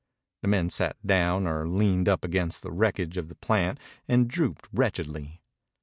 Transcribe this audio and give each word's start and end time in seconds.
The 0.41 0.47
men 0.47 0.71
sat 0.71 0.97
down 1.05 1.45
or 1.45 1.67
leaned 1.69 2.09
up 2.09 2.25
against 2.25 2.63
the 2.63 2.71
wreckage 2.71 3.19
of 3.19 3.27
the 3.27 3.35
plant 3.35 3.79
and 4.07 4.27
drooped 4.27 4.67
wretchedly. 4.73 5.43